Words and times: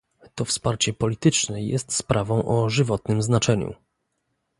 To 0.35 0.45
wsparcie 0.45 0.93
polityczne 0.93 1.63
jest 1.63 1.93
sprawą 1.93 2.45
o 2.45 2.69
żywotnym 2.69 3.21
znaczeniu 3.21 3.73